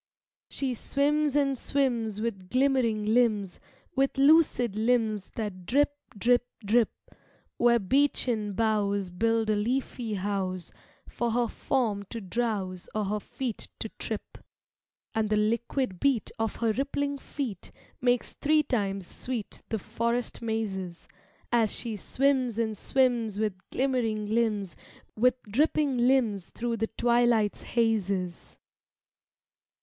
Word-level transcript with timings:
She 0.49 0.73
swims 0.73 1.35
and 1.35 1.55
swims 1.55 2.19
with 2.21 2.49
glimmering 2.49 3.03
limbs, 3.05 3.59
With 3.95 4.17
lucid 4.17 4.75
limbs 4.75 5.29
that 5.35 5.67
drip, 5.67 5.95
drip, 6.17 6.47
drip; 6.65 6.89
Where 7.57 7.77
beechen 7.77 8.53
boughs 8.53 9.11
build 9.11 9.51
a 9.51 9.55
leafy 9.55 10.15
house 10.15 10.71
For 11.07 11.29
her 11.33 11.47
form 11.47 12.01
to 12.09 12.19
drowse 12.19 12.89
or 12.95 13.05
her 13.05 13.19
feet 13.19 13.67
to 13.77 13.89
trip; 13.99 14.39
And 15.13 15.29
the 15.29 15.37
liquid 15.37 15.99
beat 15.99 16.31
of 16.39 16.55
her 16.55 16.71
rippling 16.73 17.19
feet 17.19 17.71
Makes 18.01 18.33
three 18.33 18.63
times 18.63 19.05
sweet 19.05 19.61
the 19.69 19.77
forest 19.77 20.41
mazes, 20.41 21.07
As 21.51 21.71
she 21.71 21.95
swims 21.95 22.57
and 22.57 22.75
swims 22.75 23.37
with 23.37 23.59
glimmering 23.69 24.25
limbs, 24.25 24.75
With 25.15 25.39
dripping 25.43 25.99
limbs 25.99 26.49
through 26.49 26.77
the 26.77 26.87
twilight's 26.97 27.61
hazes. 27.61 28.57